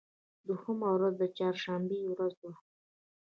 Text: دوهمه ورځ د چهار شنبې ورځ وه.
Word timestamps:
دوهمه 0.47 0.89
ورځ 0.95 1.13
د 1.19 1.23
چهار 1.37 1.55
شنبې 1.63 1.99
ورځ 2.13 2.35
وه. 2.43 2.53